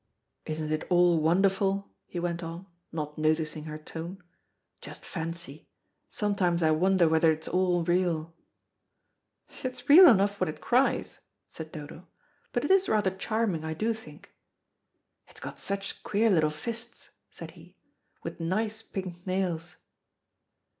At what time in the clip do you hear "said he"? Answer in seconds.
17.29-17.75